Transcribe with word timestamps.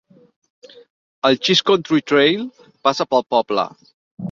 El 1.29 1.37
Cheese 1.43 1.63
Country 1.69 2.03
Trail 2.13 2.43
passa 2.89 3.09
pel 3.13 3.27
poble. 3.37 3.71